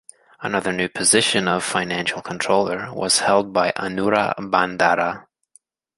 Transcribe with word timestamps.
Another 0.41 0.73
new 0.73 0.89
position 0.89 1.47
of 1.47 1.63
Financial 1.63 2.23
Controller 2.23 2.91
was 2.91 3.19
held 3.19 3.53
by 3.53 3.71
Anura 3.77 4.33
Bandara. 4.37 5.27